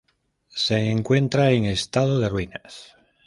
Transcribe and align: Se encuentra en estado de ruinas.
Se 0.55 0.79
encuentra 0.89 1.51
en 1.51 1.65
estado 1.65 2.19
de 2.19 2.27
ruinas. 2.27 2.95